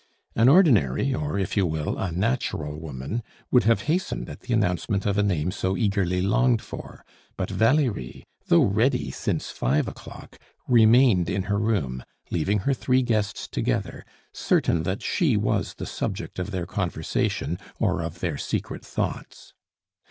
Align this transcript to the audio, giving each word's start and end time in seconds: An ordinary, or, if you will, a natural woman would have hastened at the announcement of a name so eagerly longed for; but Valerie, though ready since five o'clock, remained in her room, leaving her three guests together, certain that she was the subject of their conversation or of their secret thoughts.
An 0.35 0.49
ordinary, 0.49 1.13
or, 1.13 1.37
if 1.37 1.55
you 1.55 1.67
will, 1.67 1.95
a 1.99 2.11
natural 2.11 2.75
woman 2.79 3.21
would 3.51 3.65
have 3.65 3.81
hastened 3.83 4.29
at 4.31 4.39
the 4.39 4.51
announcement 4.51 5.05
of 5.05 5.15
a 5.15 5.21
name 5.21 5.51
so 5.51 5.77
eagerly 5.77 6.23
longed 6.23 6.59
for; 6.63 7.05
but 7.37 7.51
Valerie, 7.51 8.25
though 8.47 8.63
ready 8.63 9.11
since 9.11 9.51
five 9.51 9.87
o'clock, 9.87 10.39
remained 10.67 11.29
in 11.29 11.43
her 11.43 11.59
room, 11.59 12.03
leaving 12.31 12.57
her 12.65 12.73
three 12.73 13.03
guests 13.03 13.47
together, 13.47 14.03
certain 14.33 14.81
that 14.81 15.03
she 15.03 15.37
was 15.37 15.75
the 15.75 15.85
subject 15.85 16.39
of 16.39 16.49
their 16.49 16.65
conversation 16.65 17.59
or 17.79 18.01
of 18.01 18.21
their 18.21 18.39
secret 18.39 18.83
thoughts. 18.83 19.53